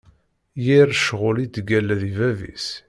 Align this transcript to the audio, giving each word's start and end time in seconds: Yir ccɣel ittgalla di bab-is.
Yir 0.63 0.89
ccɣel 0.97 1.37
ittgalla 1.45 1.95
di 2.01 2.11
bab-is. 2.17 2.67